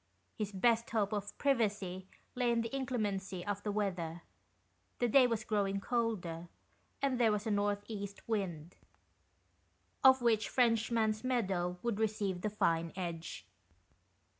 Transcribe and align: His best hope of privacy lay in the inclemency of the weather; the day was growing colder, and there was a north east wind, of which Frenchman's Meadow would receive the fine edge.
His 0.35 0.51
best 0.51 0.89
hope 0.89 1.13
of 1.13 1.37
privacy 1.37 2.07
lay 2.33 2.51
in 2.51 2.61
the 2.61 2.75
inclemency 2.75 3.45
of 3.45 3.61
the 3.61 3.71
weather; 3.71 4.23
the 4.97 5.07
day 5.07 5.27
was 5.27 5.43
growing 5.43 5.79
colder, 5.79 6.47
and 7.03 7.19
there 7.19 7.31
was 7.31 7.45
a 7.45 7.51
north 7.51 7.83
east 7.87 8.27
wind, 8.27 8.77
of 10.03 10.19
which 10.23 10.49
Frenchman's 10.49 11.23
Meadow 11.23 11.77
would 11.83 11.99
receive 11.99 12.41
the 12.41 12.49
fine 12.49 12.91
edge. 12.95 13.45